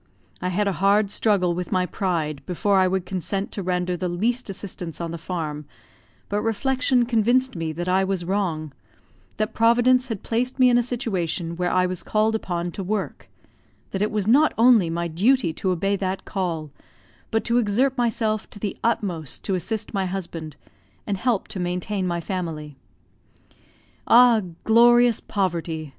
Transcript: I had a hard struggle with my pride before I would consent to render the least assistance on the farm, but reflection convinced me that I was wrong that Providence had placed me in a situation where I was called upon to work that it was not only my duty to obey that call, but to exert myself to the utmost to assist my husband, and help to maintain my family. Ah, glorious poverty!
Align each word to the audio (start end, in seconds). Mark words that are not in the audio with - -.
I 0.41 0.49
had 0.49 0.67
a 0.67 0.71
hard 0.81 1.11
struggle 1.11 1.53
with 1.53 1.71
my 1.71 1.85
pride 1.85 2.41
before 2.47 2.79
I 2.79 2.87
would 2.87 3.05
consent 3.05 3.51
to 3.51 3.61
render 3.61 3.95
the 3.95 4.07
least 4.09 4.49
assistance 4.49 4.99
on 4.99 5.11
the 5.11 5.17
farm, 5.19 5.65
but 6.27 6.41
reflection 6.41 7.05
convinced 7.05 7.55
me 7.55 7.71
that 7.73 7.87
I 7.87 8.03
was 8.03 8.25
wrong 8.25 8.73
that 9.37 9.53
Providence 9.53 10.07
had 10.09 10.23
placed 10.23 10.57
me 10.57 10.71
in 10.71 10.77
a 10.79 10.81
situation 10.81 11.55
where 11.55 11.69
I 11.69 11.85
was 11.85 12.01
called 12.01 12.33
upon 12.33 12.71
to 12.71 12.83
work 12.83 13.29
that 13.91 14.01
it 14.01 14.09
was 14.09 14.27
not 14.27 14.55
only 14.57 14.89
my 14.89 15.07
duty 15.07 15.53
to 15.53 15.69
obey 15.69 15.95
that 15.97 16.25
call, 16.25 16.71
but 17.29 17.43
to 17.43 17.59
exert 17.59 17.95
myself 17.95 18.49
to 18.49 18.57
the 18.57 18.75
utmost 18.83 19.43
to 19.43 19.53
assist 19.53 19.93
my 19.93 20.07
husband, 20.07 20.55
and 21.05 21.15
help 21.15 21.47
to 21.49 21.59
maintain 21.59 22.07
my 22.07 22.19
family. 22.19 22.75
Ah, 24.07 24.41
glorious 24.63 25.19
poverty! 25.19 25.89